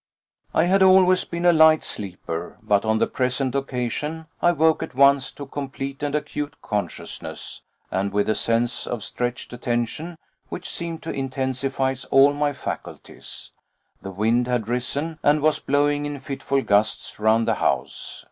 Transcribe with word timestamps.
I 0.51 0.63
had 0.63 0.81
always 0.81 1.25
been 1.25 1.45
a 1.45 1.53
light 1.53 1.83
sleeper, 1.83 2.57
but 2.63 2.85
on 2.85 2.97
the 2.97 3.05
present 3.05 3.53
occasion 3.53 4.25
I 4.41 4.51
woke 4.51 4.81
at 4.81 4.95
once 4.95 5.31
to 5.33 5.45
complete 5.45 6.01
and 6.01 6.15
acute 6.15 6.59
consciousness, 6.63 7.61
and 7.91 8.11
with 8.11 8.27
a 8.27 8.33
sense 8.33 8.87
of 8.87 9.03
stretched 9.03 9.53
attention 9.53 10.17
which 10.49 10.67
seemed 10.67 11.03
to 11.03 11.11
intensify 11.13 11.93
all 12.09 12.33
my 12.33 12.51
faculties. 12.51 13.51
The 14.01 14.09
wind 14.09 14.47
had 14.47 14.67
risen, 14.67 15.19
and 15.21 15.39
was 15.39 15.59
blowing 15.59 16.07
in 16.07 16.19
fitful 16.19 16.63
gusts 16.63 17.19
round 17.19 17.47
the 17.47 17.53
house. 17.61 18.19